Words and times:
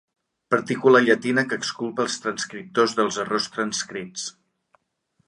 Partícula 0.53 1.01
llatina 1.03 1.43
que 1.51 1.59
exculpa 1.63 2.05
els 2.05 2.17
transcriptors 2.23 2.97
dels 3.01 3.21
errors 3.25 3.51
transcrits. 3.59 4.25